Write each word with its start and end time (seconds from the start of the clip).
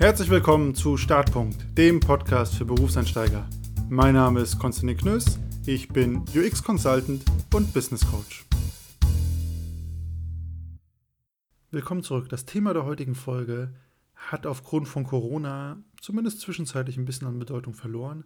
Herzlich 0.00 0.30
willkommen 0.30 0.74
zu 0.74 0.96
Startpunkt, 0.96 1.76
dem 1.76 2.00
Podcast 2.00 2.54
für 2.54 2.64
Berufseinsteiger. 2.64 3.46
Mein 3.90 4.14
Name 4.14 4.40
ist 4.40 4.58
Konstantin 4.58 4.96
Knöss, 4.96 5.38
ich 5.66 5.88
bin 5.88 6.24
UX 6.34 6.62
Consultant 6.62 7.22
und 7.52 7.74
Business 7.74 8.10
Coach. 8.10 8.46
Willkommen 11.70 12.02
zurück. 12.02 12.30
Das 12.30 12.46
Thema 12.46 12.72
der 12.72 12.86
heutigen 12.86 13.14
Folge 13.14 13.74
hat 14.14 14.46
aufgrund 14.46 14.88
von 14.88 15.04
Corona 15.04 15.76
zumindest 16.00 16.40
zwischenzeitlich 16.40 16.96
ein 16.96 17.04
bisschen 17.04 17.28
an 17.28 17.38
Bedeutung 17.38 17.74
verloren. 17.74 18.24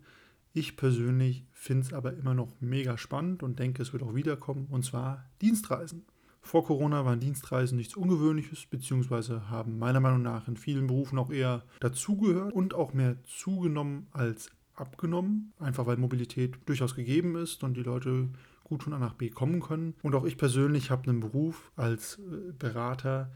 Ich 0.53 0.77
persönlich 0.77 1.45
finde 1.51 1.89
es 1.89 1.93
aber 1.93 2.13
immer 2.13 2.35
noch 2.35 2.53
mega 2.61 2.97
spannend 2.97 3.43
und 3.43 3.59
denke, 3.59 3.83
es 3.83 3.93
wird 3.93 4.05
auch 4.05 4.15
wiederkommen, 4.15 4.69
und 4.71 4.85
zwar 4.85 5.29
Dienstreisen. 5.43 6.07
Vor 6.45 6.65
Corona 6.67 7.07
waren 7.07 7.21
Dienstreisen 7.21 7.79
nichts 7.79 7.97
Ungewöhnliches, 7.97 8.67
beziehungsweise 8.67 9.49
haben 9.49 9.79
meiner 9.79 10.01
Meinung 10.01 10.21
nach 10.21 10.47
in 10.47 10.59
vielen 10.59 10.87
Berufen 10.87 11.19
auch 11.19 11.31
eher 11.31 11.65
dazugehört 11.81 12.53
und 12.53 12.75
auch 12.75 12.93
mehr 12.93 13.17
zugenommen 13.25 14.07
als 14.13 14.51
abgenommen, 14.75 15.55
einfach 15.59 15.87
weil 15.87 15.97
Mobilität 15.97 16.59
durchaus 16.67 16.95
gegeben 16.95 17.35
ist 17.37 17.65
und 17.65 17.79
die 17.79 17.83
Leute 17.83 18.29
gut 18.63 18.83
von 18.83 18.93
A 18.93 18.99
nach 18.99 19.15
B 19.15 19.31
kommen 19.31 19.61
können. 19.61 19.95
Und 20.03 20.15
auch 20.15 20.25
ich 20.25 20.37
persönlich 20.37 20.91
habe 20.91 21.09
einen 21.09 21.21
Beruf 21.21 21.73
als 21.77 22.19
äh, 22.19 22.53
Berater, 22.59 23.33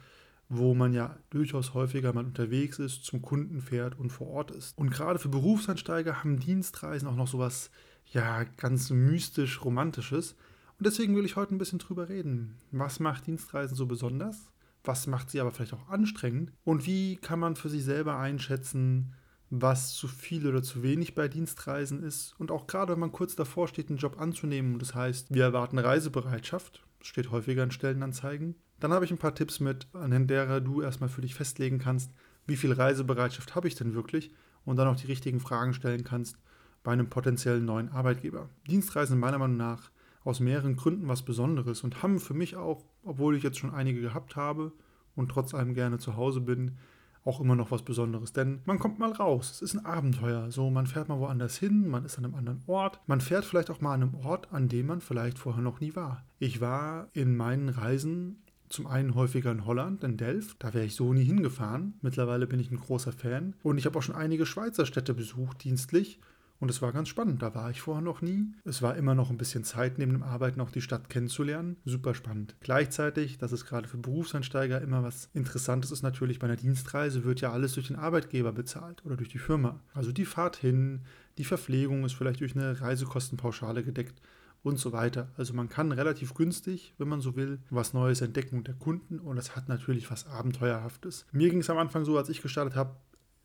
wo 0.50 0.74
man 0.74 0.92
ja 0.92 1.16
durchaus 1.30 1.72
häufiger 1.72 2.12
mal 2.12 2.26
unterwegs 2.26 2.78
ist, 2.78 3.04
zum 3.04 3.22
Kunden 3.22 3.62
fährt 3.62 3.98
und 3.98 4.10
vor 4.10 4.28
Ort 4.28 4.50
ist. 4.50 4.76
Und 4.76 4.90
gerade 4.90 5.18
für 5.18 5.30
Berufseinsteiger 5.30 6.22
haben 6.22 6.38
Dienstreisen 6.40 7.08
auch 7.08 7.16
noch 7.16 7.28
sowas 7.28 7.70
ja 8.06 8.44
ganz 8.44 8.90
mystisch 8.90 9.64
romantisches, 9.64 10.36
und 10.78 10.86
deswegen 10.86 11.16
will 11.16 11.24
ich 11.24 11.36
heute 11.36 11.54
ein 11.54 11.58
bisschen 11.58 11.80
drüber 11.80 12.08
reden. 12.08 12.56
Was 12.70 13.00
macht 13.00 13.26
Dienstreisen 13.26 13.76
so 13.76 13.86
besonders? 13.86 14.50
Was 14.84 15.08
macht 15.08 15.30
sie 15.30 15.40
aber 15.40 15.50
vielleicht 15.50 15.74
auch 15.74 15.88
anstrengend? 15.88 16.52
Und 16.64 16.86
wie 16.86 17.16
kann 17.16 17.40
man 17.40 17.56
für 17.56 17.68
sich 17.68 17.84
selber 17.84 18.16
einschätzen, 18.16 19.14
was 19.50 19.94
zu 19.94 20.06
viel 20.06 20.46
oder 20.46 20.62
zu 20.62 20.84
wenig 20.84 21.16
bei 21.16 21.26
Dienstreisen 21.26 22.02
ist? 22.02 22.34
Und 22.38 22.52
auch 22.52 22.68
gerade, 22.68 22.92
wenn 22.92 23.00
man 23.00 23.10
kurz 23.10 23.34
davor 23.34 23.66
steht, 23.66 23.88
einen 23.88 23.98
Job 23.98 24.20
anzunehmen 24.20 24.74
und 24.74 24.82
das 24.82 24.94
heißt, 24.94 25.34
wir 25.34 25.42
erwarten 25.42 25.78
Reisebereitschaft, 25.78 26.84
steht 27.02 27.32
häufiger 27.32 27.64
in 27.64 27.72
Stellenanzeigen, 27.72 28.54
dann 28.78 28.92
habe 28.92 29.04
ich 29.04 29.10
ein 29.10 29.18
paar 29.18 29.34
Tipps 29.34 29.58
mit, 29.58 29.88
anhand 29.94 30.30
derer 30.30 30.60
du 30.60 30.80
erstmal 30.80 31.08
für 31.08 31.22
dich 31.22 31.34
festlegen 31.34 31.80
kannst, 31.80 32.12
wie 32.46 32.56
viel 32.56 32.72
Reisebereitschaft 32.72 33.56
habe 33.56 33.66
ich 33.66 33.74
denn 33.74 33.94
wirklich 33.94 34.30
und 34.64 34.76
dann 34.76 34.86
auch 34.86 34.96
die 34.96 35.06
richtigen 35.06 35.40
Fragen 35.40 35.74
stellen 35.74 36.04
kannst 36.04 36.38
bei 36.84 36.92
einem 36.92 37.10
potenziellen 37.10 37.64
neuen 37.64 37.88
Arbeitgeber. 37.88 38.48
Dienstreisen 38.68 39.18
meiner 39.18 39.38
Meinung 39.38 39.56
nach 39.56 39.90
aus 40.28 40.40
mehreren 40.40 40.76
Gründen 40.76 41.08
was 41.08 41.22
Besonderes 41.22 41.82
und 41.82 42.02
haben 42.02 42.20
für 42.20 42.34
mich 42.34 42.56
auch, 42.56 42.84
obwohl 43.02 43.34
ich 43.34 43.42
jetzt 43.42 43.58
schon 43.58 43.72
einige 43.72 44.02
gehabt 44.02 44.36
habe 44.36 44.72
und 45.16 45.30
trotz 45.30 45.54
allem 45.54 45.72
gerne 45.72 45.98
zu 45.98 46.16
Hause 46.16 46.42
bin, 46.42 46.76
auch 47.24 47.40
immer 47.40 47.56
noch 47.56 47.70
was 47.70 47.82
Besonderes. 47.82 48.34
Denn 48.34 48.60
man 48.66 48.78
kommt 48.78 48.98
mal 48.98 49.12
raus, 49.12 49.50
es 49.50 49.62
ist 49.62 49.74
ein 49.74 49.86
Abenteuer. 49.86 50.50
So, 50.50 50.68
man 50.70 50.86
fährt 50.86 51.08
mal 51.08 51.18
woanders 51.18 51.56
hin, 51.56 51.88
man 51.88 52.04
ist 52.04 52.18
an 52.18 52.26
einem 52.26 52.34
anderen 52.34 52.62
Ort. 52.66 53.00
Man 53.06 53.22
fährt 53.22 53.46
vielleicht 53.46 53.70
auch 53.70 53.80
mal 53.80 53.94
an 53.94 54.02
einem 54.02 54.14
Ort, 54.16 54.52
an 54.52 54.68
dem 54.68 54.86
man 54.86 55.00
vielleicht 55.00 55.38
vorher 55.38 55.62
noch 55.62 55.80
nie 55.80 55.96
war. 55.96 56.24
Ich 56.38 56.60
war 56.60 57.08
in 57.14 57.34
meinen 57.34 57.70
Reisen 57.70 58.42
zum 58.68 58.86
einen 58.86 59.14
häufiger 59.14 59.50
in 59.50 59.64
Holland, 59.64 60.04
in 60.04 60.18
Delft. 60.18 60.62
Da 60.62 60.74
wäre 60.74 60.84
ich 60.84 60.94
so 60.94 61.14
nie 61.14 61.24
hingefahren. 61.24 61.94
Mittlerweile 62.02 62.46
bin 62.46 62.60
ich 62.60 62.70
ein 62.70 62.76
großer 62.76 63.12
Fan. 63.12 63.54
Und 63.62 63.78
ich 63.78 63.86
habe 63.86 63.98
auch 63.98 64.02
schon 64.02 64.14
einige 64.14 64.44
Schweizer 64.44 64.84
Städte 64.84 65.14
besucht, 65.14 65.64
dienstlich. 65.64 66.20
Und 66.60 66.70
es 66.70 66.82
war 66.82 66.92
ganz 66.92 67.08
spannend. 67.08 67.40
Da 67.40 67.54
war 67.54 67.70
ich 67.70 67.80
vorher 67.80 68.02
noch 68.02 68.20
nie. 68.20 68.52
Es 68.64 68.82
war 68.82 68.96
immer 68.96 69.14
noch 69.14 69.30
ein 69.30 69.38
bisschen 69.38 69.62
Zeit, 69.62 69.98
neben 69.98 70.12
dem 70.12 70.22
Arbeiten 70.24 70.60
auch 70.60 70.70
die 70.70 70.80
Stadt 70.80 71.08
kennenzulernen. 71.08 71.76
Super 71.84 72.14
spannend. 72.14 72.56
Gleichzeitig, 72.60 73.38
das 73.38 73.52
ist 73.52 73.64
gerade 73.64 73.86
für 73.86 73.98
Berufseinsteiger 73.98 74.80
immer 74.80 75.04
was 75.04 75.30
Interessantes 75.34 75.92
ist, 75.92 76.02
natürlich 76.02 76.40
bei 76.40 76.46
einer 76.46 76.56
Dienstreise 76.56 77.24
wird 77.24 77.40
ja 77.40 77.52
alles 77.52 77.74
durch 77.74 77.86
den 77.86 77.96
Arbeitgeber 77.96 78.52
bezahlt 78.52 79.04
oder 79.04 79.16
durch 79.16 79.28
die 79.28 79.38
Firma. 79.38 79.80
Also 79.94 80.10
die 80.10 80.24
Fahrt 80.24 80.56
hin, 80.56 81.02
die 81.38 81.44
Verpflegung 81.44 82.04
ist 82.04 82.14
vielleicht 82.14 82.40
durch 82.40 82.56
eine 82.56 82.80
Reisekostenpauschale 82.80 83.84
gedeckt 83.84 84.20
und 84.62 84.78
so 84.78 84.92
weiter. 84.92 85.30
Also 85.36 85.54
man 85.54 85.68
kann 85.68 85.92
relativ 85.92 86.34
günstig, 86.34 86.94
wenn 86.98 87.08
man 87.08 87.20
so 87.20 87.36
will, 87.36 87.60
was 87.70 87.94
Neues 87.94 88.20
entdecken 88.20 88.64
der 88.64 88.74
Kunden 88.74 89.20
und 89.20 89.36
das 89.36 89.54
hat 89.54 89.68
natürlich 89.68 90.10
was 90.10 90.26
Abenteuerhaftes. 90.26 91.26
Mir 91.30 91.50
ging 91.50 91.60
es 91.60 91.70
am 91.70 91.78
Anfang 91.78 92.04
so, 92.04 92.18
als 92.18 92.28
ich 92.28 92.42
gestartet 92.42 92.74
habe, 92.74 92.96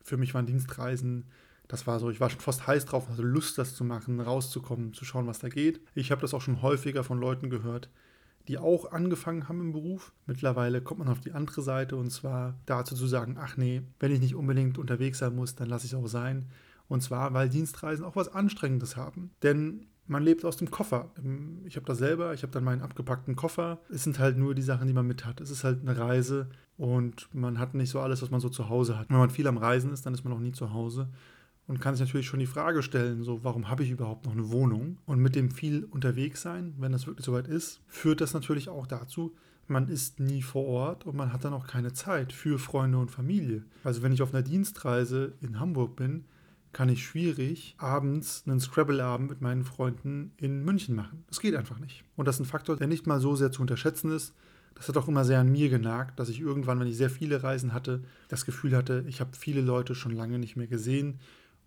für 0.02 0.16
mich 0.16 0.34
waren 0.34 0.46
Dienstreisen 0.46 1.26
das 1.68 1.86
war 1.86 1.98
so, 1.98 2.10
ich 2.10 2.20
war 2.20 2.30
schon 2.30 2.40
fast 2.40 2.66
heiß 2.66 2.84
drauf, 2.84 3.08
hatte 3.08 3.22
Lust, 3.22 3.58
das 3.58 3.74
zu 3.74 3.84
machen, 3.84 4.20
rauszukommen, 4.20 4.92
zu 4.92 5.04
schauen, 5.04 5.26
was 5.26 5.38
da 5.38 5.48
geht. 5.48 5.80
Ich 5.94 6.10
habe 6.10 6.20
das 6.20 6.34
auch 6.34 6.42
schon 6.42 6.62
häufiger 6.62 7.04
von 7.04 7.18
Leuten 7.18 7.50
gehört, 7.50 7.88
die 8.48 8.58
auch 8.58 8.92
angefangen 8.92 9.48
haben 9.48 9.60
im 9.60 9.72
Beruf. 9.72 10.12
Mittlerweile 10.26 10.82
kommt 10.82 11.00
man 11.00 11.08
auf 11.08 11.20
die 11.20 11.32
andere 11.32 11.62
Seite 11.62 11.96
und 11.96 12.10
zwar 12.10 12.58
dazu 12.66 12.94
zu 12.94 13.06
sagen, 13.06 13.36
ach 13.38 13.56
nee, 13.56 13.82
wenn 13.98 14.12
ich 14.12 14.20
nicht 14.20 14.34
unbedingt 14.34 14.78
unterwegs 14.78 15.18
sein 15.18 15.34
muss, 15.34 15.54
dann 15.54 15.68
lasse 15.68 15.86
ich 15.86 15.92
es 15.92 15.98
auch 15.98 16.06
sein. 16.06 16.46
Und 16.86 17.02
zwar, 17.02 17.32
weil 17.32 17.48
Dienstreisen 17.48 18.04
auch 18.04 18.16
was 18.16 18.28
Anstrengendes 18.28 18.96
haben. 18.96 19.30
Denn 19.42 19.86
man 20.06 20.22
lebt 20.22 20.44
aus 20.44 20.58
dem 20.58 20.70
Koffer. 20.70 21.10
Ich 21.64 21.76
habe 21.76 21.86
das 21.86 21.96
selber, 21.96 22.34
ich 22.34 22.42
habe 22.42 22.52
dann 22.52 22.62
meinen 22.62 22.82
abgepackten 22.82 23.36
Koffer. 23.36 23.80
Es 23.88 24.04
sind 24.04 24.18
halt 24.18 24.36
nur 24.36 24.54
die 24.54 24.60
Sachen, 24.60 24.86
die 24.86 24.92
man 24.92 25.06
mit 25.06 25.24
hat. 25.24 25.40
Es 25.40 25.50
ist 25.50 25.64
halt 25.64 25.80
eine 25.80 25.96
Reise 25.96 26.50
und 26.76 27.34
man 27.34 27.58
hat 27.58 27.72
nicht 27.72 27.88
so 27.88 28.00
alles, 28.00 28.20
was 28.20 28.30
man 28.30 28.40
so 28.40 28.50
zu 28.50 28.68
Hause 28.68 28.98
hat. 28.98 29.08
Wenn 29.08 29.16
man 29.16 29.30
viel 29.30 29.46
am 29.46 29.56
Reisen 29.56 29.94
ist, 29.94 30.04
dann 30.04 30.12
ist 30.12 30.24
man 30.24 30.34
auch 30.34 30.40
nie 30.40 30.52
zu 30.52 30.74
Hause 30.74 31.08
und 31.66 31.80
kann 31.80 31.94
sich 31.94 32.06
natürlich 32.06 32.26
schon 32.26 32.40
die 32.40 32.46
Frage 32.46 32.82
stellen, 32.82 33.22
so 33.22 33.42
warum 33.42 33.68
habe 33.68 33.82
ich 33.82 33.90
überhaupt 33.90 34.26
noch 34.26 34.32
eine 34.32 34.50
Wohnung? 34.50 34.98
Und 35.06 35.20
mit 35.20 35.34
dem 35.34 35.50
viel 35.50 35.84
unterwegs 35.84 36.42
sein, 36.42 36.74
wenn 36.78 36.92
das 36.92 37.06
wirklich 37.06 37.24
soweit 37.24 37.48
ist, 37.48 37.80
führt 37.86 38.20
das 38.20 38.34
natürlich 38.34 38.68
auch 38.68 38.86
dazu, 38.86 39.34
man 39.66 39.88
ist 39.88 40.20
nie 40.20 40.42
vor 40.42 40.66
Ort 40.66 41.06
und 41.06 41.16
man 41.16 41.32
hat 41.32 41.44
dann 41.44 41.54
auch 41.54 41.66
keine 41.66 41.92
Zeit 41.92 42.32
für 42.32 42.58
Freunde 42.58 42.98
und 42.98 43.10
Familie. 43.10 43.64
Also 43.82 44.02
wenn 44.02 44.12
ich 44.12 44.20
auf 44.20 44.34
einer 44.34 44.42
Dienstreise 44.42 45.32
in 45.40 45.58
Hamburg 45.58 45.96
bin, 45.96 46.24
kann 46.72 46.88
ich 46.88 47.06
schwierig 47.06 47.74
abends 47.78 48.42
einen 48.46 48.60
Scrabble-Abend 48.60 49.30
mit 49.30 49.40
meinen 49.40 49.64
Freunden 49.64 50.32
in 50.36 50.64
München 50.64 50.94
machen. 50.94 51.24
Das 51.28 51.40
geht 51.40 51.54
einfach 51.54 51.78
nicht. 51.78 52.04
Und 52.16 52.26
das 52.26 52.36
ist 52.36 52.40
ein 52.40 52.50
Faktor, 52.50 52.76
der 52.76 52.88
nicht 52.88 53.06
mal 53.06 53.20
so 53.20 53.36
sehr 53.36 53.52
zu 53.52 53.62
unterschätzen 53.62 54.10
ist. 54.10 54.34
Das 54.74 54.88
hat 54.88 54.96
auch 54.96 55.06
immer 55.06 55.24
sehr 55.24 55.38
an 55.38 55.52
mir 55.52 55.70
genagt, 55.70 56.18
dass 56.18 56.28
ich 56.28 56.40
irgendwann, 56.40 56.80
wenn 56.80 56.88
ich 56.88 56.96
sehr 56.96 57.10
viele 57.10 57.44
Reisen 57.44 57.72
hatte, 57.72 58.02
das 58.28 58.44
Gefühl 58.44 58.76
hatte, 58.76 59.04
ich 59.06 59.20
habe 59.20 59.30
viele 59.38 59.60
Leute 59.60 59.94
schon 59.94 60.12
lange 60.12 60.40
nicht 60.40 60.56
mehr 60.56 60.66
gesehen 60.66 61.20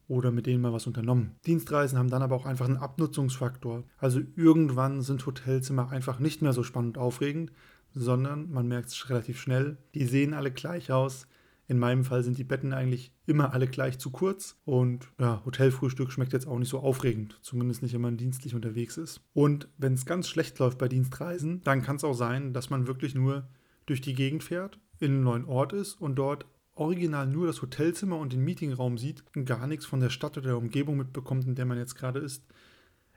oder 0.07 0.31
mit 0.31 0.45
denen 0.45 0.61
mal 0.61 0.73
was 0.73 0.87
unternommen. 0.87 1.35
Dienstreisen 1.45 1.97
haben 1.97 2.09
dann 2.09 2.21
aber 2.21 2.35
auch 2.35 2.45
einfach 2.45 2.65
einen 2.65 2.77
Abnutzungsfaktor. 2.77 3.83
Also 3.97 4.21
irgendwann 4.35 5.01
sind 5.01 5.25
Hotelzimmer 5.25 5.89
einfach 5.89 6.19
nicht 6.19 6.41
mehr 6.41 6.53
so 6.53 6.63
spannend 6.63 6.97
und 6.97 7.03
aufregend, 7.03 7.51
sondern 7.93 8.49
man 8.51 8.67
merkt 8.67 8.89
es 8.89 9.09
relativ 9.09 9.39
schnell, 9.39 9.77
die 9.95 10.05
sehen 10.05 10.33
alle 10.33 10.51
gleich 10.51 10.91
aus. 10.91 11.27
In 11.69 11.79
meinem 11.79 12.05
Fall 12.05 12.23
sind 12.23 12.37
die 12.37 12.45
Betten 12.45 12.71
eigentlich 12.71 13.11
immer 13.25 13.53
alle 13.53 13.67
gleich 13.67 13.99
zu 13.99 14.09
kurz 14.09 14.55
und 14.63 15.09
ja, 15.19 15.41
Hotelfrühstück 15.43 16.13
schmeckt 16.13 16.31
jetzt 16.31 16.47
auch 16.47 16.57
nicht 16.57 16.69
so 16.69 16.79
aufregend, 16.79 17.37
zumindest 17.41 17.81
nicht, 17.81 17.93
wenn 17.93 18.01
man 18.01 18.15
dienstlich 18.15 18.55
unterwegs 18.55 18.95
ist. 18.95 19.19
Und 19.33 19.67
wenn 19.77 19.93
es 19.93 20.05
ganz 20.05 20.29
schlecht 20.29 20.57
läuft 20.59 20.77
bei 20.77 20.87
Dienstreisen, 20.87 21.61
dann 21.63 21.81
kann 21.81 21.97
es 21.97 22.05
auch 22.05 22.13
sein, 22.13 22.53
dass 22.53 22.69
man 22.69 22.87
wirklich 22.87 23.15
nur 23.15 23.49
durch 23.85 23.99
die 23.99 24.13
Gegend 24.13 24.43
fährt, 24.43 24.79
in 24.99 25.11
einem 25.11 25.23
neuen 25.23 25.45
Ort 25.45 25.73
ist 25.73 25.95
und 25.95 26.15
dort 26.15 26.45
original 26.79 27.27
nur 27.27 27.47
das 27.47 27.61
Hotelzimmer 27.61 28.17
und 28.17 28.33
den 28.33 28.43
Meetingraum 28.43 28.97
sieht 28.97 29.23
und 29.35 29.45
gar 29.45 29.67
nichts 29.67 29.85
von 29.85 29.99
der 29.99 30.09
Stadt 30.09 30.37
oder 30.37 30.47
der 30.47 30.57
Umgebung 30.57 30.97
mitbekommt, 30.97 31.45
in 31.45 31.55
der 31.55 31.65
man 31.65 31.77
jetzt 31.77 31.95
gerade 31.95 32.19
ist. 32.19 32.43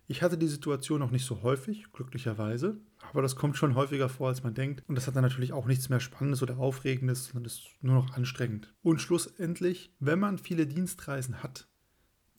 Ich 0.06 0.22
hatte 0.22 0.36
die 0.36 0.48
Situation 0.48 1.02
auch 1.02 1.12
nicht 1.12 1.24
so 1.24 1.42
häufig, 1.42 1.92
glücklicherweise, 1.92 2.80
aber 3.10 3.22
das 3.22 3.36
kommt 3.36 3.56
schon 3.56 3.76
häufiger 3.76 4.08
vor, 4.08 4.28
als 4.28 4.42
man 4.42 4.54
denkt. 4.54 4.82
Und 4.88 4.96
das 4.96 5.06
hat 5.06 5.14
dann 5.14 5.22
natürlich 5.22 5.52
auch 5.52 5.66
nichts 5.66 5.88
mehr 5.88 6.00
Spannendes 6.00 6.42
oder 6.42 6.58
Aufregendes, 6.58 7.26
sondern 7.26 7.44
ist 7.44 7.68
nur 7.80 7.94
noch 7.94 8.16
anstrengend. 8.16 8.74
Und 8.82 9.00
schlussendlich, 9.00 9.94
wenn 10.00 10.18
man 10.18 10.38
viele 10.38 10.66
Dienstreisen 10.66 11.44
hat, 11.44 11.68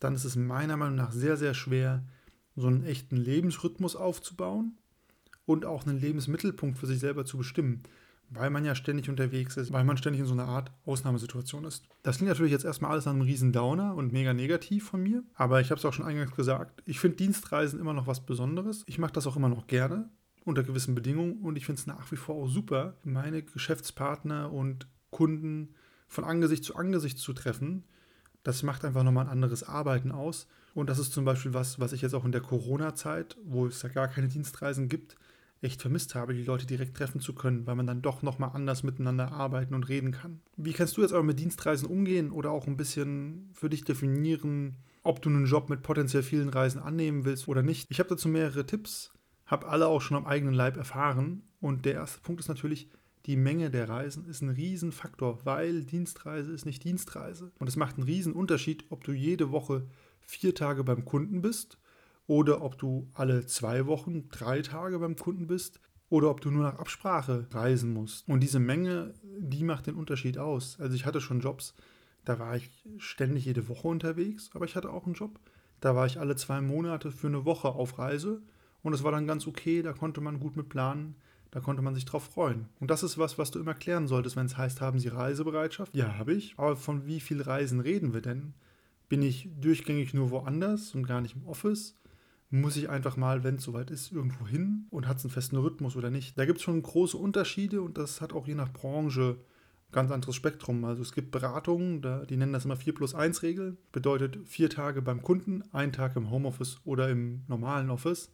dann 0.00 0.14
ist 0.14 0.24
es 0.24 0.36
meiner 0.36 0.76
Meinung 0.76 0.96
nach 0.96 1.12
sehr, 1.12 1.38
sehr 1.38 1.54
schwer, 1.54 2.04
so 2.56 2.66
einen 2.66 2.84
echten 2.84 3.16
Lebensrhythmus 3.16 3.96
aufzubauen 3.96 4.76
und 5.46 5.64
auch 5.64 5.86
einen 5.86 5.98
Lebensmittelpunkt 5.98 6.76
für 6.76 6.86
sich 6.86 6.98
selber 6.98 7.24
zu 7.24 7.38
bestimmen 7.38 7.82
weil 8.34 8.50
man 8.50 8.64
ja 8.64 8.74
ständig 8.74 9.08
unterwegs 9.08 9.56
ist, 9.56 9.72
weil 9.72 9.84
man 9.84 9.96
ständig 9.96 10.20
in 10.20 10.26
so 10.26 10.32
einer 10.32 10.48
Art 10.48 10.70
Ausnahmesituation 10.84 11.64
ist. 11.64 11.84
Das 12.02 12.16
klingt 12.16 12.30
natürlich 12.30 12.52
jetzt 12.52 12.64
erstmal 12.64 12.92
alles 12.92 13.06
an 13.06 13.16
einem 13.16 13.22
riesen 13.22 13.52
Downer 13.52 13.94
und 13.94 14.12
mega 14.12 14.32
negativ 14.32 14.88
von 14.88 15.02
mir, 15.02 15.22
aber 15.34 15.60
ich 15.60 15.70
habe 15.70 15.78
es 15.78 15.84
auch 15.84 15.92
schon 15.92 16.06
eingangs 16.06 16.34
gesagt, 16.34 16.82
ich 16.86 17.00
finde 17.00 17.16
Dienstreisen 17.18 17.80
immer 17.80 17.92
noch 17.92 18.06
was 18.06 18.24
Besonderes. 18.24 18.84
Ich 18.86 18.98
mache 18.98 19.12
das 19.12 19.26
auch 19.26 19.36
immer 19.36 19.48
noch 19.48 19.66
gerne 19.66 20.08
unter 20.44 20.62
gewissen 20.62 20.94
Bedingungen 20.94 21.40
und 21.42 21.56
ich 21.56 21.66
finde 21.66 21.80
es 21.80 21.86
nach 21.86 22.10
wie 22.10 22.16
vor 22.16 22.36
auch 22.36 22.48
super, 22.48 22.96
meine 23.04 23.42
Geschäftspartner 23.42 24.52
und 24.52 24.86
Kunden 25.10 25.74
von 26.08 26.24
Angesicht 26.24 26.64
zu 26.64 26.76
Angesicht 26.76 27.18
zu 27.18 27.32
treffen. 27.32 27.84
Das 28.42 28.62
macht 28.62 28.84
einfach 28.84 29.04
nochmal 29.04 29.26
ein 29.26 29.32
anderes 29.32 29.62
Arbeiten 29.62 30.10
aus. 30.10 30.48
Und 30.74 30.88
das 30.88 30.98
ist 30.98 31.12
zum 31.12 31.24
Beispiel 31.24 31.54
was, 31.54 31.80
was 31.80 31.92
ich 31.92 32.02
jetzt 32.02 32.14
auch 32.14 32.24
in 32.24 32.32
der 32.32 32.40
Corona-Zeit, 32.40 33.36
wo 33.44 33.66
es 33.66 33.82
ja 33.82 33.88
gar 33.88 34.08
keine 34.08 34.28
Dienstreisen 34.28 34.88
gibt, 34.88 35.16
echt 35.62 35.80
vermisst 35.80 36.14
habe, 36.14 36.34
die 36.34 36.44
Leute 36.44 36.66
direkt 36.66 36.96
treffen 36.96 37.20
zu 37.20 37.34
können, 37.34 37.66
weil 37.66 37.76
man 37.76 37.86
dann 37.86 38.02
doch 38.02 38.22
nochmal 38.22 38.50
anders 38.52 38.82
miteinander 38.82 39.32
arbeiten 39.32 39.74
und 39.74 39.88
reden 39.88 40.10
kann. 40.10 40.40
Wie 40.56 40.72
kannst 40.72 40.96
du 40.96 41.02
jetzt 41.02 41.12
aber 41.12 41.22
mit 41.22 41.38
Dienstreisen 41.38 41.88
umgehen 41.88 42.30
oder 42.30 42.50
auch 42.50 42.66
ein 42.66 42.76
bisschen 42.76 43.50
für 43.52 43.70
dich 43.70 43.84
definieren, 43.84 44.76
ob 45.04 45.22
du 45.22 45.30
einen 45.30 45.46
Job 45.46 45.70
mit 45.70 45.82
potenziell 45.82 46.22
vielen 46.22 46.48
Reisen 46.48 46.82
annehmen 46.82 47.24
willst 47.24 47.46
oder 47.48 47.62
nicht? 47.62 47.90
Ich 47.90 48.00
habe 48.00 48.08
dazu 48.08 48.28
mehrere 48.28 48.66
Tipps, 48.66 49.12
habe 49.46 49.68
alle 49.68 49.86
auch 49.86 50.00
schon 50.00 50.16
am 50.16 50.26
eigenen 50.26 50.54
Leib 50.54 50.76
erfahren 50.76 51.42
und 51.60 51.84
der 51.84 51.94
erste 51.94 52.20
Punkt 52.20 52.40
ist 52.40 52.48
natürlich, 52.48 52.88
die 53.26 53.36
Menge 53.36 53.70
der 53.70 53.88
Reisen 53.88 54.24
ist 54.24 54.42
ein 54.42 54.48
Riesenfaktor, 54.48 55.38
weil 55.44 55.84
Dienstreise 55.84 56.52
ist 56.52 56.66
nicht 56.66 56.82
Dienstreise. 56.82 57.52
Und 57.60 57.68
es 57.68 57.76
macht 57.76 57.96
einen 57.96 58.06
riesen 58.06 58.32
Unterschied, 58.32 58.84
ob 58.90 59.04
du 59.04 59.12
jede 59.12 59.52
Woche 59.52 59.86
vier 60.18 60.56
Tage 60.56 60.82
beim 60.82 61.04
Kunden 61.04 61.40
bist 61.40 61.78
oder 62.26 62.62
ob 62.62 62.78
du 62.78 63.10
alle 63.14 63.46
zwei 63.46 63.86
Wochen 63.86 64.28
drei 64.28 64.62
Tage 64.62 64.98
beim 64.98 65.16
Kunden 65.16 65.46
bist 65.46 65.80
oder 66.08 66.30
ob 66.30 66.40
du 66.40 66.50
nur 66.50 66.62
nach 66.62 66.78
Absprache 66.78 67.46
reisen 67.52 67.92
musst. 67.92 68.28
Und 68.28 68.40
diese 68.40 68.60
Menge, 68.60 69.14
die 69.38 69.64
macht 69.64 69.86
den 69.86 69.94
Unterschied 69.94 70.38
aus. 70.38 70.78
Also 70.78 70.94
ich 70.94 71.06
hatte 71.06 71.20
schon 71.20 71.40
Jobs, 71.40 71.74
da 72.24 72.38
war 72.38 72.56
ich 72.56 72.70
ständig 72.98 73.46
jede 73.46 73.68
Woche 73.68 73.88
unterwegs, 73.88 74.50
aber 74.54 74.64
ich 74.64 74.76
hatte 74.76 74.90
auch 74.90 75.06
einen 75.06 75.14
Job, 75.14 75.40
da 75.80 75.96
war 75.96 76.06
ich 76.06 76.20
alle 76.20 76.36
zwei 76.36 76.60
Monate 76.60 77.10
für 77.10 77.26
eine 77.26 77.44
Woche 77.44 77.68
auf 77.68 77.98
Reise 77.98 78.42
und 78.82 78.92
es 78.92 79.02
war 79.02 79.12
dann 79.12 79.26
ganz 79.26 79.46
okay, 79.46 79.82
da 79.82 79.92
konnte 79.92 80.20
man 80.20 80.38
gut 80.38 80.56
mit 80.56 80.68
planen, 80.68 81.16
da 81.50 81.60
konnte 81.60 81.82
man 81.82 81.94
sich 81.94 82.04
drauf 82.04 82.24
freuen. 82.24 82.68
Und 82.80 82.90
das 82.90 83.02
ist 83.02 83.18
was, 83.18 83.38
was 83.38 83.50
du 83.50 83.58
immer 83.58 83.74
klären 83.74 84.06
solltest, 84.06 84.36
wenn 84.36 84.46
es 84.46 84.56
heißt, 84.56 84.80
haben 84.80 84.98
Sie 84.98 85.08
Reisebereitschaft? 85.08 85.94
Ja, 85.94 86.18
habe 86.18 86.32
ich. 86.32 86.54
Aber 86.56 86.76
von 86.76 87.06
wie 87.06 87.20
viel 87.20 87.42
Reisen 87.42 87.80
reden 87.80 88.14
wir 88.14 88.22
denn? 88.22 88.54
Bin 89.08 89.22
ich 89.22 89.48
durchgängig 89.60 90.14
nur 90.14 90.30
woanders 90.30 90.94
und 90.94 91.06
gar 91.06 91.20
nicht 91.20 91.36
im 91.36 91.46
Office? 91.46 91.96
Muss 92.54 92.76
ich 92.76 92.90
einfach 92.90 93.16
mal, 93.16 93.44
wenn 93.44 93.54
es 93.54 93.64
soweit 93.64 93.90
ist, 93.90 94.12
irgendwo 94.12 94.46
hin 94.46 94.86
und 94.90 95.08
hat 95.08 95.16
es 95.16 95.24
einen 95.24 95.32
festen 95.32 95.56
Rhythmus 95.56 95.96
oder 95.96 96.10
nicht? 96.10 96.36
Da 96.36 96.44
gibt 96.44 96.58
es 96.58 96.62
schon 96.62 96.82
große 96.82 97.16
Unterschiede 97.16 97.80
und 97.80 97.96
das 97.96 98.20
hat 98.20 98.34
auch 98.34 98.46
je 98.46 98.54
nach 98.54 98.70
Branche 98.70 99.38
ganz 99.90 100.10
anderes 100.10 100.36
Spektrum. 100.36 100.84
Also 100.84 101.00
es 101.00 101.12
gibt 101.12 101.30
Beratungen, 101.30 102.02
die 102.28 102.36
nennen 102.36 102.52
das 102.52 102.66
immer 102.66 102.76
4 102.76 102.94
plus 102.94 103.14
1 103.14 103.42
Regel. 103.42 103.78
Bedeutet 103.90 104.38
vier 104.46 104.68
Tage 104.68 105.00
beim 105.00 105.22
Kunden, 105.22 105.64
ein 105.72 105.92
Tag 105.92 106.14
im 106.14 106.30
Homeoffice 106.30 106.78
oder 106.84 107.08
im 107.08 107.42
normalen 107.48 107.88
Office. 107.88 108.30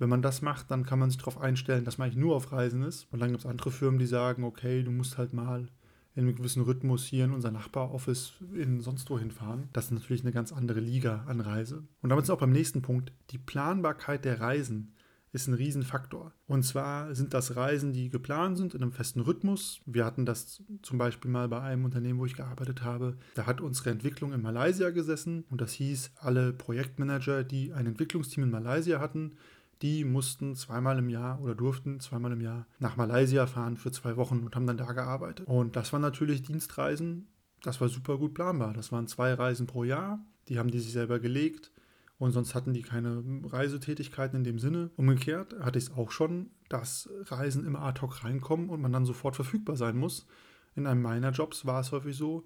Wenn 0.00 0.08
man 0.08 0.22
das 0.22 0.42
macht, 0.42 0.72
dann 0.72 0.84
kann 0.84 0.98
man 0.98 1.10
sich 1.10 1.18
darauf 1.18 1.40
einstellen, 1.40 1.84
dass 1.84 1.96
man 1.96 2.06
eigentlich 2.06 2.18
nur 2.18 2.34
auf 2.34 2.50
Reisen 2.50 2.82
ist. 2.82 3.06
Und 3.12 3.20
dann 3.20 3.30
gibt 3.30 3.44
es 3.44 3.46
andere 3.50 3.70
Firmen, 3.70 4.00
die 4.00 4.06
sagen, 4.06 4.42
okay, 4.42 4.82
du 4.82 4.90
musst 4.90 5.16
halt 5.16 5.32
mal 5.32 5.68
in 6.18 6.24
einem 6.24 6.34
gewissen 6.34 6.62
Rhythmus 6.62 7.04
hier 7.04 7.26
in 7.26 7.32
unser 7.32 7.52
Nachbaroffice 7.52 8.32
in 8.52 8.80
sonst 8.80 9.08
wohin 9.08 9.30
fahren. 9.30 9.68
Das 9.72 9.84
ist 9.84 9.90
natürlich 9.92 10.22
eine 10.22 10.32
ganz 10.32 10.52
andere 10.52 10.80
Liga 10.80 11.24
an 11.28 11.40
Reise. 11.40 11.84
Und 12.02 12.10
damit 12.10 12.26
sind 12.26 12.32
wir 12.32 12.36
auch 12.36 12.40
beim 12.40 12.50
nächsten 12.50 12.82
Punkt. 12.82 13.12
Die 13.30 13.38
Planbarkeit 13.38 14.24
der 14.24 14.40
Reisen 14.40 14.94
ist 15.30 15.46
ein 15.46 15.54
Riesenfaktor. 15.54 16.32
Und 16.48 16.64
zwar 16.64 17.14
sind 17.14 17.34
das 17.34 17.54
Reisen, 17.54 17.92
die 17.92 18.08
geplant 18.08 18.58
sind 18.58 18.74
in 18.74 18.82
einem 18.82 18.90
festen 18.90 19.20
Rhythmus. 19.20 19.80
Wir 19.86 20.04
hatten 20.04 20.26
das 20.26 20.60
zum 20.82 20.98
Beispiel 20.98 21.30
mal 21.30 21.48
bei 21.48 21.60
einem 21.60 21.84
Unternehmen, 21.84 22.18
wo 22.18 22.26
ich 22.26 22.34
gearbeitet 22.34 22.82
habe. 22.82 23.16
Da 23.36 23.46
hat 23.46 23.60
unsere 23.60 23.90
Entwicklung 23.90 24.32
in 24.32 24.42
Malaysia 24.42 24.90
gesessen 24.90 25.44
und 25.50 25.60
das 25.60 25.70
hieß, 25.72 26.10
alle 26.16 26.52
Projektmanager, 26.52 27.44
die 27.44 27.72
ein 27.72 27.86
Entwicklungsteam 27.86 28.42
in 28.42 28.50
Malaysia 28.50 28.98
hatten, 28.98 29.36
die 29.82 30.04
mussten 30.04 30.56
zweimal 30.56 30.98
im 30.98 31.08
Jahr 31.08 31.40
oder 31.40 31.54
durften 31.54 32.00
zweimal 32.00 32.32
im 32.32 32.40
Jahr 32.40 32.66
nach 32.78 32.96
Malaysia 32.96 33.46
fahren 33.46 33.76
für 33.76 33.90
zwei 33.90 34.16
Wochen 34.16 34.40
und 34.40 34.54
haben 34.56 34.66
dann 34.66 34.76
da 34.76 34.92
gearbeitet. 34.92 35.46
Und 35.46 35.76
das 35.76 35.92
waren 35.92 36.02
natürlich 36.02 36.42
Dienstreisen, 36.42 37.28
das 37.62 37.80
war 37.80 37.88
super 37.88 38.18
gut 38.18 38.34
planbar. 38.34 38.72
Das 38.72 38.92
waren 38.92 39.06
zwei 39.06 39.34
Reisen 39.34 39.66
pro 39.66 39.84
Jahr, 39.84 40.24
die 40.48 40.58
haben 40.58 40.70
die 40.70 40.80
sich 40.80 40.92
selber 40.92 41.18
gelegt 41.18 41.72
und 42.18 42.32
sonst 42.32 42.54
hatten 42.54 42.74
die 42.74 42.82
keine 42.82 43.22
Reisetätigkeiten 43.44 44.38
in 44.38 44.44
dem 44.44 44.58
Sinne. 44.58 44.90
Umgekehrt 44.96 45.54
hatte 45.60 45.78
ich 45.78 45.86
es 45.86 45.92
auch 45.92 46.10
schon, 46.10 46.50
dass 46.68 47.08
Reisen 47.26 47.64
immer 47.64 47.82
ad 47.82 48.00
hoc 48.00 48.24
reinkommen 48.24 48.70
und 48.70 48.80
man 48.80 48.92
dann 48.92 49.06
sofort 49.06 49.36
verfügbar 49.36 49.76
sein 49.76 49.96
muss. 49.96 50.26
In 50.74 50.86
einem 50.86 51.02
meiner 51.02 51.30
Jobs 51.30 51.66
war 51.66 51.80
es 51.80 51.92
häufig 51.92 52.16
so, 52.16 52.44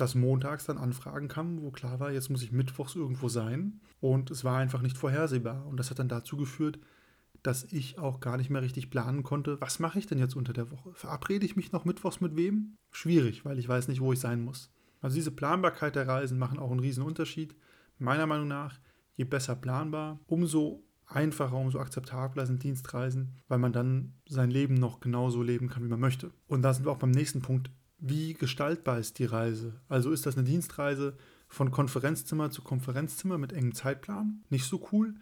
dass 0.00 0.14
montags 0.14 0.66
dann 0.66 0.78
Anfragen 0.78 1.28
kamen, 1.28 1.62
wo 1.62 1.70
klar 1.70 2.00
war, 2.00 2.10
jetzt 2.10 2.30
muss 2.30 2.42
ich 2.42 2.52
mittwochs 2.52 2.94
irgendwo 2.94 3.28
sein. 3.28 3.80
Und 4.00 4.30
es 4.30 4.44
war 4.44 4.58
einfach 4.58 4.82
nicht 4.82 4.96
vorhersehbar. 4.96 5.66
Und 5.66 5.78
das 5.78 5.90
hat 5.90 5.98
dann 5.98 6.08
dazu 6.08 6.36
geführt, 6.36 6.78
dass 7.42 7.64
ich 7.64 7.98
auch 7.98 8.20
gar 8.20 8.36
nicht 8.36 8.50
mehr 8.50 8.62
richtig 8.62 8.90
planen 8.90 9.22
konnte, 9.22 9.60
was 9.60 9.78
mache 9.78 9.98
ich 9.98 10.06
denn 10.06 10.18
jetzt 10.18 10.36
unter 10.36 10.52
der 10.52 10.70
Woche? 10.70 10.92
Verabrede 10.94 11.46
ich 11.46 11.56
mich 11.56 11.72
noch 11.72 11.84
mittwochs 11.84 12.20
mit 12.20 12.36
wem? 12.36 12.76
Schwierig, 12.90 13.44
weil 13.44 13.58
ich 13.58 13.68
weiß 13.68 13.88
nicht, 13.88 14.00
wo 14.00 14.12
ich 14.12 14.20
sein 14.20 14.42
muss. 14.42 14.70
Also 15.00 15.14
diese 15.14 15.30
Planbarkeit 15.30 15.96
der 15.96 16.06
Reisen 16.06 16.38
machen 16.38 16.58
auch 16.58 16.70
einen 16.70 16.80
riesen 16.80 17.02
Unterschied. 17.02 17.54
Meiner 17.98 18.26
Meinung 18.26 18.48
nach, 18.48 18.78
je 19.14 19.24
besser 19.24 19.56
planbar, 19.56 20.20
umso 20.26 20.84
einfacher, 21.06 21.56
umso 21.56 21.78
akzeptabler 21.78 22.46
sind 22.46 22.62
Dienstreisen, 22.62 23.34
weil 23.48 23.58
man 23.58 23.72
dann 23.72 24.14
sein 24.28 24.50
Leben 24.50 24.74
noch 24.74 25.00
genauso 25.00 25.42
leben 25.42 25.68
kann, 25.68 25.82
wie 25.82 25.88
man 25.88 26.00
möchte. 26.00 26.30
Und 26.46 26.62
da 26.62 26.72
sind 26.72 26.84
wir 26.84 26.92
auch 26.92 26.98
beim 26.98 27.10
nächsten 27.10 27.42
Punkt. 27.42 27.70
Wie 28.00 28.32
gestaltbar 28.32 28.98
ist 28.98 29.18
die 29.18 29.26
Reise? 29.26 29.74
Also 29.88 30.10
ist 30.10 30.24
das 30.24 30.36
eine 30.36 30.44
Dienstreise 30.44 31.16
von 31.48 31.70
Konferenzzimmer 31.70 32.50
zu 32.50 32.62
Konferenzzimmer 32.62 33.36
mit 33.36 33.52
engem 33.52 33.74
Zeitplan? 33.74 34.42
Nicht 34.48 34.64
so 34.64 34.88
cool. 34.92 35.14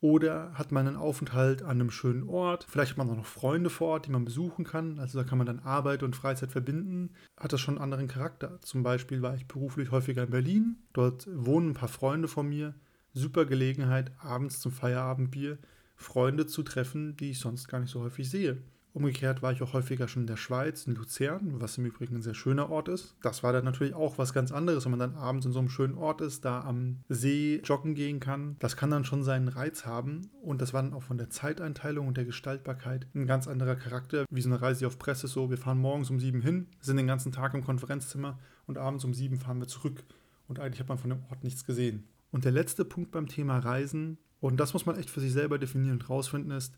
Oder 0.00 0.52
hat 0.54 0.72
man 0.72 0.88
einen 0.88 0.96
Aufenthalt 0.96 1.62
an 1.62 1.80
einem 1.80 1.90
schönen 1.90 2.28
Ort? 2.28 2.66
Vielleicht 2.68 2.92
hat 2.92 2.98
man 2.98 3.10
auch 3.10 3.16
noch 3.16 3.26
Freunde 3.26 3.70
vor 3.70 3.88
Ort, 3.88 4.06
die 4.06 4.10
man 4.10 4.24
besuchen 4.24 4.64
kann. 4.64 4.98
Also 4.98 5.18
da 5.18 5.24
kann 5.24 5.38
man 5.38 5.46
dann 5.46 5.60
Arbeit 5.60 6.02
und 6.02 6.16
Freizeit 6.16 6.50
verbinden. 6.50 7.10
Hat 7.36 7.52
das 7.52 7.60
schon 7.60 7.74
einen 7.74 7.84
anderen 7.84 8.08
Charakter. 8.08 8.60
Zum 8.62 8.82
Beispiel 8.82 9.22
war 9.22 9.36
ich 9.36 9.46
beruflich 9.46 9.90
häufiger 9.90 10.24
in 10.24 10.30
Berlin. 10.30 10.76
Dort 10.92 11.28
wohnen 11.32 11.70
ein 11.70 11.74
paar 11.74 11.88
Freunde 11.88 12.28
von 12.28 12.48
mir. 12.48 12.74
Super 13.12 13.44
Gelegenheit, 13.44 14.10
abends 14.18 14.58
zum 14.60 14.72
Feierabendbier 14.72 15.58
Freunde 15.94 16.46
zu 16.46 16.62
treffen, 16.62 17.16
die 17.16 17.30
ich 17.30 17.38
sonst 17.38 17.68
gar 17.68 17.78
nicht 17.78 17.90
so 17.90 18.00
häufig 18.00 18.28
sehe. 18.28 18.58
Umgekehrt 18.94 19.40
war 19.40 19.52
ich 19.52 19.62
auch 19.62 19.72
häufiger 19.72 20.06
schon 20.06 20.24
in 20.24 20.26
der 20.26 20.36
Schweiz, 20.36 20.86
in 20.86 20.94
Luzern, 20.94 21.60
was 21.60 21.78
im 21.78 21.86
Übrigen 21.86 22.16
ein 22.16 22.22
sehr 22.22 22.34
schöner 22.34 22.68
Ort 22.68 22.88
ist. 22.88 23.16
Das 23.22 23.42
war 23.42 23.52
dann 23.52 23.64
natürlich 23.64 23.94
auch 23.94 24.18
was 24.18 24.34
ganz 24.34 24.52
anderes, 24.52 24.84
wenn 24.84 24.90
man 24.90 25.00
dann 25.00 25.14
abends 25.14 25.46
in 25.46 25.52
so 25.52 25.60
einem 25.60 25.70
schönen 25.70 25.96
Ort 25.96 26.20
ist, 26.20 26.44
da 26.44 26.60
am 26.60 26.98
See 27.08 27.62
joggen 27.64 27.94
gehen 27.94 28.20
kann. 28.20 28.56
Das 28.58 28.76
kann 28.76 28.90
dann 28.90 29.06
schon 29.06 29.24
seinen 29.24 29.48
Reiz 29.48 29.86
haben 29.86 30.30
und 30.42 30.60
das 30.60 30.74
war 30.74 30.82
dann 30.82 30.92
auch 30.92 31.02
von 31.02 31.16
der 31.16 31.30
Zeiteinteilung 31.30 32.06
und 32.06 32.18
der 32.18 32.26
Gestaltbarkeit 32.26 33.06
ein 33.14 33.26
ganz 33.26 33.48
anderer 33.48 33.76
Charakter, 33.76 34.26
wie 34.30 34.42
so 34.42 34.50
eine 34.50 34.60
Reise 34.60 34.86
auf 34.86 34.98
Presse 34.98 35.26
so. 35.26 35.48
Wir 35.48 35.58
fahren 35.58 35.78
morgens 35.78 36.10
um 36.10 36.20
sieben 36.20 36.42
hin, 36.42 36.68
sind 36.80 36.98
den 36.98 37.06
ganzen 37.06 37.32
Tag 37.32 37.54
im 37.54 37.64
Konferenzzimmer 37.64 38.38
und 38.66 38.76
abends 38.76 39.04
um 39.04 39.14
sieben 39.14 39.38
fahren 39.38 39.58
wir 39.58 39.68
zurück 39.68 40.04
und 40.48 40.60
eigentlich 40.60 40.80
hat 40.80 40.88
man 40.88 40.98
von 40.98 41.10
dem 41.10 41.22
Ort 41.30 41.44
nichts 41.44 41.64
gesehen. 41.64 42.04
Und 42.30 42.44
der 42.44 42.52
letzte 42.52 42.84
Punkt 42.84 43.10
beim 43.10 43.26
Thema 43.26 43.58
Reisen, 43.58 44.18
und 44.40 44.58
das 44.58 44.72
muss 44.72 44.86
man 44.86 44.96
echt 44.96 45.08
für 45.08 45.20
sich 45.20 45.32
selber 45.32 45.58
definieren 45.58 45.94
und 45.94 46.10
rausfinden, 46.10 46.50
ist, 46.50 46.74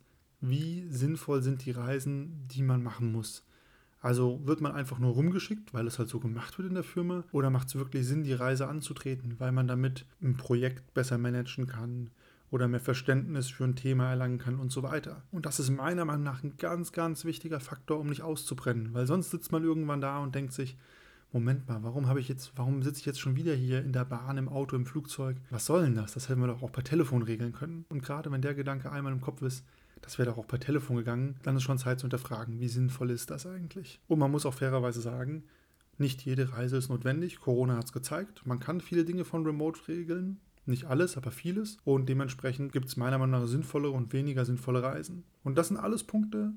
wie 0.49 0.87
sinnvoll 0.88 1.43
sind 1.43 1.64
die 1.64 1.70
Reisen, 1.70 2.46
die 2.49 2.62
man 2.62 2.82
machen 2.82 3.12
muss. 3.12 3.44
Also 4.00 4.41
wird 4.44 4.61
man 4.61 4.73
einfach 4.73 4.99
nur 4.99 5.12
rumgeschickt, 5.12 5.73
weil 5.73 5.87
es 5.87 5.99
halt 5.99 6.11
so 6.11 6.20
gemacht 6.20 6.58
wird 6.58 6.69
in 6.69 6.75
der 6.75 6.85
Firma, 6.85 7.25
oder 7.32 7.49
macht 7.49 7.69
es 7.69 7.75
wirklich 7.75 8.06
Sinn, 8.06 8.23
die 8.23 8.35
Reise 8.35 8.69
anzutreten, 8.69 9.37
weil 9.38 9.50
man 9.50 9.67
damit 9.67 10.05
ein 10.23 10.37
Projekt 10.37 10.93
besser 10.93 11.17
managen 11.17 11.67
kann 11.67 12.11
oder 12.50 12.69
mehr 12.69 12.81
Verständnis 12.81 13.49
für 13.49 13.64
ein 13.64 13.76
Thema 13.76 14.11
erlangen 14.11 14.38
kann 14.38 14.61
und 14.61 14.70
so 14.70 14.82
weiter. 14.82 15.23
Und 15.32 15.46
das 15.46 15.58
ist 15.58 15.70
meiner 15.70 16.05
Meinung 16.05 16.23
nach 16.23 16.44
ein 16.44 16.58
ganz, 16.58 16.93
ganz 16.93 17.25
wichtiger 17.25 17.61
Faktor, 17.61 17.99
um 17.99 18.08
nicht 18.08 18.20
auszubrennen, 18.20 18.93
weil 18.93 19.06
sonst 19.06 19.31
sitzt 19.31 19.52
man 19.52 19.64
irgendwann 19.64 20.02
da 20.02 20.19
und 20.19 20.35
denkt 20.35 20.52
sich, 20.52 20.76
Moment 21.32 21.67
mal, 21.67 21.82
warum 21.82 22.06
habe 22.06 22.20
ich 22.20 22.29
jetzt, 22.29 22.52
warum 22.55 22.82
sitze 22.82 23.00
ich 23.00 23.06
jetzt 23.06 23.20
schon 23.20 23.35
wieder 23.35 23.55
hier 23.55 23.82
in 23.82 23.93
der 23.93 24.05
Bahn, 24.05 24.39
im 24.39 24.48
Auto, 24.48 24.77
im 24.77 24.86
Flugzeug? 24.86 25.36
Was 25.51 25.67
soll 25.67 25.82
denn 25.82 25.96
das? 25.96 26.13
Das 26.13 26.29
hätten 26.29 26.41
wir 26.41 26.46
doch 26.46 26.63
auch 26.63 26.70
per 26.70 26.84
Telefon 26.84 27.22
regeln 27.22 27.53
können. 27.53 27.86
Und 27.89 28.05
gerade 28.05 28.31
wenn 28.31 28.41
der 28.41 28.55
Gedanke 28.55 28.93
einmal 28.93 29.13
im 29.13 29.20
Kopf 29.20 29.43
ist, 29.43 29.65
das 30.05 30.19
wäre 30.19 30.31
doch 30.31 30.39
auch 30.39 30.46
per 30.46 30.61
Telefon 30.61 30.96
gegangen, 30.96 31.37
dann 31.43 31.56
ist 31.56 31.63
schon 31.63 31.79
Zeit 31.79 31.99
zu 31.99 32.05
hinterfragen, 32.05 32.61
wie 32.61 32.69
sinnvoll 32.69 33.11
ist 33.11 33.31
das 33.31 33.46
eigentlich? 33.46 34.01
Und 34.06 34.19
man 34.19 34.31
muss 34.31 34.44
auch 34.44 34.55
fairerweise 34.55 35.01
sagen, 35.01 35.44
nicht 35.96 36.23
jede 36.23 36.53
Reise 36.53 36.77
ist 36.77 36.89
notwendig. 36.89 37.41
Corona 37.41 37.77
hat 37.77 37.87
es 37.87 37.93
gezeigt. 37.93 38.44
Man 38.44 38.61
kann 38.61 38.81
viele 38.81 39.05
Dinge 39.05 39.25
von 39.25 39.46
Remote 39.46 39.81
regeln. 39.89 40.41
Nicht 40.67 40.87
alles, 40.87 41.17
aber 41.17 41.31
vieles. 41.31 41.79
Und 41.84 42.08
dementsprechend 42.08 42.73
gibt 42.73 42.87
es 42.87 42.96
meiner 42.96 43.19
Meinung 43.19 43.41
nach 43.41 43.49
sinnvollere 43.49 43.93
und 43.93 44.13
weniger 44.13 44.44
sinnvolle 44.44 44.82
Reisen. 44.82 45.25
Und 45.43 45.56
das 45.56 45.69
sind 45.69 45.77
alles 45.77 46.05
Punkte, 46.05 46.53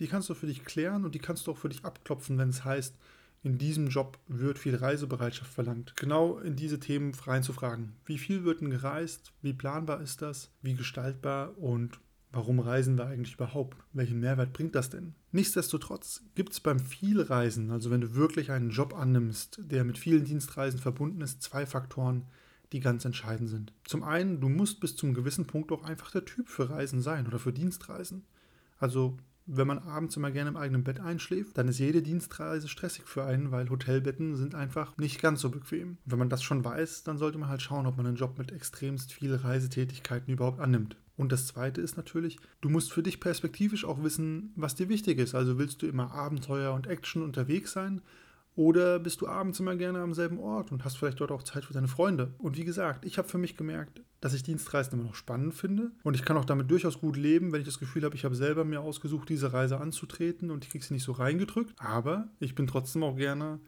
die 0.00 0.08
kannst 0.08 0.28
du 0.28 0.34
für 0.34 0.46
dich 0.46 0.64
klären 0.64 1.04
und 1.04 1.14
die 1.14 1.20
kannst 1.20 1.46
du 1.46 1.52
auch 1.52 1.58
für 1.58 1.68
dich 1.68 1.84
abklopfen, 1.84 2.36
wenn 2.36 2.48
es 2.48 2.64
heißt, 2.64 2.96
in 3.44 3.58
diesem 3.58 3.88
Job 3.88 4.18
wird 4.26 4.58
viel 4.58 4.74
Reisebereitschaft 4.74 5.52
verlangt. 5.52 5.94
Genau 5.96 6.38
in 6.38 6.56
diese 6.56 6.80
Themen 6.80 7.12
reinzufragen. 7.14 7.92
Wie 8.06 8.18
viel 8.18 8.44
wird 8.44 8.62
denn 8.62 8.70
gereist? 8.70 9.32
Wie 9.42 9.52
planbar 9.52 10.00
ist 10.00 10.22
das? 10.22 10.50
Wie 10.62 10.74
gestaltbar? 10.74 11.56
Und 11.58 12.00
Warum 12.34 12.58
reisen 12.58 12.98
wir 12.98 13.06
eigentlich 13.06 13.34
überhaupt? 13.34 13.76
Welchen 13.92 14.18
Mehrwert 14.18 14.52
bringt 14.52 14.74
das 14.74 14.90
denn? 14.90 15.14
Nichtsdestotrotz 15.30 16.20
gibt 16.34 16.52
es 16.52 16.58
beim 16.58 16.80
Vielreisen, 16.80 17.70
also 17.70 17.92
wenn 17.92 18.00
du 18.00 18.16
wirklich 18.16 18.50
einen 18.50 18.70
Job 18.70 18.92
annimmst, 18.92 19.60
der 19.62 19.84
mit 19.84 19.98
vielen 19.98 20.24
Dienstreisen 20.24 20.80
verbunden 20.80 21.20
ist, 21.20 21.44
zwei 21.44 21.64
Faktoren, 21.64 22.24
die 22.72 22.80
ganz 22.80 23.04
entscheidend 23.04 23.50
sind. 23.50 23.72
Zum 23.84 24.02
einen, 24.02 24.40
du 24.40 24.48
musst 24.48 24.80
bis 24.80 24.96
zum 24.96 25.14
gewissen 25.14 25.46
Punkt 25.46 25.70
auch 25.70 25.84
einfach 25.84 26.10
der 26.10 26.24
Typ 26.24 26.48
für 26.48 26.70
Reisen 26.70 27.00
sein 27.02 27.28
oder 27.28 27.38
für 27.38 27.52
Dienstreisen. 27.52 28.24
Also 28.78 29.16
wenn 29.46 29.68
man 29.68 29.78
abends 29.78 30.16
immer 30.16 30.32
gerne 30.32 30.50
im 30.50 30.56
eigenen 30.56 30.82
Bett 30.82 30.98
einschläft, 30.98 31.56
dann 31.56 31.68
ist 31.68 31.78
jede 31.78 32.02
Dienstreise 32.02 32.66
stressig 32.66 33.04
für 33.04 33.22
einen, 33.22 33.52
weil 33.52 33.70
Hotelbetten 33.70 34.34
sind 34.34 34.56
einfach 34.56 34.96
nicht 34.96 35.22
ganz 35.22 35.40
so 35.40 35.50
bequem. 35.50 35.98
Und 36.04 36.12
wenn 36.12 36.18
man 36.18 36.30
das 36.30 36.42
schon 36.42 36.64
weiß, 36.64 37.04
dann 37.04 37.16
sollte 37.16 37.38
man 37.38 37.48
halt 37.48 37.62
schauen, 37.62 37.86
ob 37.86 37.96
man 37.96 38.06
einen 38.06 38.16
Job 38.16 38.38
mit 38.38 38.50
extremst 38.50 39.12
viel 39.12 39.36
Reisetätigkeiten 39.36 40.32
überhaupt 40.32 40.58
annimmt. 40.58 40.96
Und 41.16 41.30
das 41.30 41.46
Zweite 41.46 41.80
ist 41.80 41.96
natürlich, 41.96 42.38
du 42.60 42.68
musst 42.68 42.92
für 42.92 43.02
dich 43.02 43.20
perspektivisch 43.20 43.84
auch 43.84 44.02
wissen, 44.02 44.52
was 44.56 44.74
dir 44.74 44.88
wichtig 44.88 45.18
ist. 45.18 45.34
Also 45.34 45.58
willst 45.58 45.82
du 45.82 45.86
immer 45.86 46.12
Abenteuer 46.12 46.74
und 46.74 46.86
Action 46.86 47.22
unterwegs 47.22 47.72
sein 47.72 48.02
Oder 48.56 49.00
bist 49.00 49.20
du 49.20 49.26
abends 49.26 49.58
immer 49.58 49.74
gerne 49.74 50.00
am 50.00 50.14
selben 50.14 50.38
Ort 50.38 50.70
und 50.70 50.84
hast 50.84 50.96
vielleicht 50.96 51.18
dort 51.18 51.32
auch 51.32 51.42
Zeit 51.42 51.64
für 51.64 51.72
deine 51.72 51.88
Freunde? 51.88 52.34
Und 52.38 52.56
wie 52.56 52.64
gesagt, 52.64 53.04
ich 53.04 53.18
habe 53.18 53.28
für 53.28 53.38
mich 53.38 53.56
gemerkt, 53.56 54.00
dass 54.20 54.32
ich 54.32 54.44
Dienstreisen 54.44 54.94
immer 54.94 55.08
noch 55.08 55.16
spannend 55.16 55.54
finde. 55.54 55.90
Und 56.04 56.14
ich 56.14 56.24
kann 56.24 56.36
auch 56.36 56.44
damit 56.44 56.70
durchaus 56.70 57.00
gut 57.00 57.16
leben, 57.16 57.52
wenn 57.52 57.60
ich 57.60 57.66
das 57.66 57.80
Gefühl 57.80 58.04
habe, 58.04 58.14
ich 58.14 58.24
habe 58.24 58.36
selber 58.36 58.64
mir 58.64 58.80
ausgesucht, 58.80 59.28
diese 59.28 59.52
Reise 59.52 59.80
anzutreten 59.80 60.50
und 60.52 60.64
ich 60.64 60.70
kriege 60.70 60.84
sie 60.84 60.94
nicht 60.94 61.02
so 61.02 61.12
reingedrückt. 61.12 61.74
Aber 61.78 62.28
ich 62.38 62.54
bin 62.54 62.68
trotzdem 62.68 63.02
auch 63.02 63.16
gerne 63.16 63.58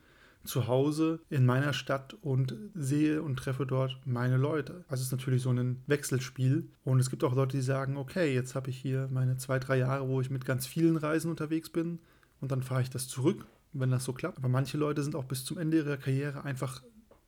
zu 0.47 0.67
Hause 0.67 1.21
in 1.29 1.45
meiner 1.47 1.73
Stadt 1.73 2.17
und 2.23 2.55
sehe 2.75 3.23
und 3.23 3.37
treffe 3.37 3.67
dort 3.67 3.99
meine 4.05 4.37
Leute. 4.37 4.85
Also 4.89 5.01
es 5.01 5.09
ist 5.09 5.13
natürlich 5.13 5.43
so 5.43 5.51
ein 5.51 5.83
Wechselspiel. 5.87 6.69
Und 6.85 7.01
es 7.01 7.11
gibt 7.11 7.25
auch 7.25 7.35
Leute, 7.35 7.57
die 7.57 7.63
sagen, 7.63 7.97
okay, 7.97 8.35
jetzt 8.35 8.55
habe 8.55 8.71
ich 8.71 8.79
hier 8.79 9.09
meine 9.11 9.37
zwei, 9.37 9.59
drei 9.59 9.79
Jahre, 9.79 10.09
wo 10.09 10.21
ich 10.21 10.31
mit 10.31 10.45
ganz 10.45 10.67
vielen 10.67 10.97
Reisen 10.97 11.31
unterwegs 11.31 11.71
bin 11.71 11.99
und 12.41 12.53
dann 12.53 12.63
fahre 12.63 12.83
ich 12.83 12.91
das 12.91 13.09
zurück, 13.09 13.47
wenn 13.73 13.91
das 13.91 14.05
so 14.05 14.13
klappt. 14.13 14.39
Aber 14.39 14.49
manche 14.49 14.79
Leute 14.79 15.03
sind 15.03 15.17
auch 15.17 15.25
bis 15.25 15.45
zum 15.45 15.59
Ende 15.59 15.79
ihrer 15.79 15.97
Karriere 15.97 16.45
einfach 16.45 16.83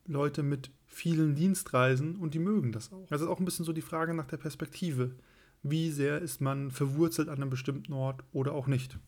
Leute 0.07 0.43
mit 0.43 0.71
vielen 0.87 1.35
Dienstreisen 1.35 2.17
und 2.17 2.35
die 2.35 2.39
mögen 2.39 2.73
das 2.73 2.93
auch. 2.93 3.07
Das 3.09 3.21
ist 3.21 3.29
auch 3.29 3.39
ein 3.39 3.45
bisschen 3.45 3.65
so 3.65 3.73
die 3.73 3.83
Frage 3.83 4.15
nach 4.15 4.27
der 4.27 4.39
Perspektive. 4.39 5.15
Wie 5.63 5.91
sehr 5.91 6.21
ist 6.21 6.41
man 6.41 6.71
verwurzelt 6.71 7.29
an 7.29 7.37
einem 7.37 7.51
bestimmten 7.51 7.93
Ort 7.93 8.23
oder 8.33 8.53
auch 8.53 8.67
nicht? 8.67 8.99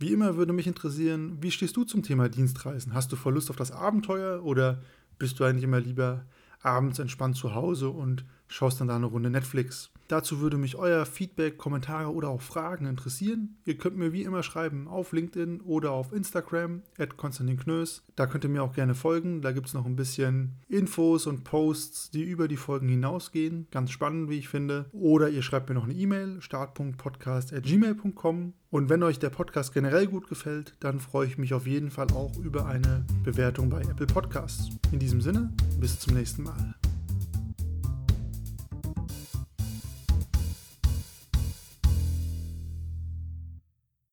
Wie 0.00 0.14
immer 0.14 0.36
würde 0.36 0.54
mich 0.54 0.66
interessieren, 0.66 1.36
wie 1.42 1.50
stehst 1.50 1.76
du 1.76 1.84
zum 1.84 2.02
Thema 2.02 2.30
Dienstreisen? 2.30 2.94
Hast 2.94 3.12
du 3.12 3.16
voll 3.16 3.34
Lust 3.34 3.50
auf 3.50 3.56
das 3.56 3.70
Abenteuer 3.70 4.42
oder 4.42 4.80
bist 5.18 5.38
du 5.38 5.44
eigentlich 5.44 5.64
immer 5.64 5.78
lieber 5.78 6.24
abends 6.62 6.98
entspannt 6.98 7.36
zu 7.36 7.54
Hause 7.54 7.90
und 7.90 8.24
schaust 8.48 8.80
dann 8.80 8.88
da 8.88 8.96
eine 8.96 9.04
Runde 9.04 9.28
Netflix? 9.28 9.90
Dazu 10.10 10.40
würde 10.40 10.58
mich 10.58 10.74
euer 10.74 11.06
Feedback, 11.06 11.56
Kommentare 11.56 12.12
oder 12.12 12.30
auch 12.30 12.42
Fragen 12.42 12.86
interessieren. 12.86 13.58
Ihr 13.64 13.78
könnt 13.78 13.96
mir 13.96 14.12
wie 14.12 14.24
immer 14.24 14.42
schreiben 14.42 14.88
auf 14.88 15.12
LinkedIn 15.12 15.60
oder 15.60 15.92
auf 15.92 16.12
Instagram, 16.12 16.82
at 16.98 17.16
Konstantin 17.16 17.56
Knös. 17.56 18.02
Da 18.16 18.26
könnt 18.26 18.42
ihr 18.42 18.50
mir 18.50 18.64
auch 18.64 18.74
gerne 18.74 18.96
folgen. 18.96 19.40
Da 19.40 19.52
gibt 19.52 19.68
es 19.68 19.74
noch 19.74 19.86
ein 19.86 19.94
bisschen 19.94 20.56
Infos 20.66 21.28
und 21.28 21.44
Posts, 21.44 22.10
die 22.10 22.24
über 22.24 22.48
die 22.48 22.56
Folgen 22.56 22.88
hinausgehen. 22.88 23.68
Ganz 23.70 23.92
spannend, 23.92 24.30
wie 24.30 24.38
ich 24.38 24.48
finde. 24.48 24.86
Oder 24.90 25.28
ihr 25.28 25.42
schreibt 25.42 25.68
mir 25.68 25.76
noch 25.76 25.84
eine 25.84 25.94
E-Mail, 25.94 26.42
start.podcast.gmail.com. 26.42 28.54
Und 28.68 28.88
wenn 28.88 29.04
euch 29.04 29.20
der 29.20 29.30
Podcast 29.30 29.72
generell 29.72 30.08
gut 30.08 30.28
gefällt, 30.28 30.74
dann 30.80 30.98
freue 30.98 31.28
ich 31.28 31.38
mich 31.38 31.54
auf 31.54 31.68
jeden 31.68 31.92
Fall 31.92 32.10
auch 32.10 32.36
über 32.36 32.66
eine 32.66 33.06
Bewertung 33.22 33.70
bei 33.70 33.82
Apple 33.82 34.06
Podcasts. 34.06 34.70
In 34.90 34.98
diesem 34.98 35.20
Sinne, 35.20 35.52
bis 35.78 36.00
zum 36.00 36.14
nächsten 36.14 36.42
Mal. 36.42 36.74